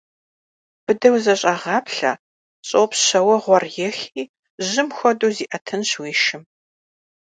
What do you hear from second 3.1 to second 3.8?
уэгъуэр